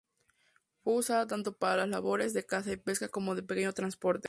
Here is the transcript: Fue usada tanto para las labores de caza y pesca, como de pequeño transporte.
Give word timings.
Fue 0.83 0.95
usada 0.95 1.27
tanto 1.27 1.55
para 1.59 1.81
las 1.83 1.89
labores 1.89 2.33
de 2.33 2.43
caza 2.43 2.71
y 2.71 2.77
pesca, 2.77 3.09
como 3.09 3.35
de 3.35 3.43
pequeño 3.43 3.71
transporte. 3.71 4.19